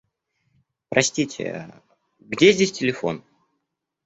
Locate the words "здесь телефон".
2.53-3.23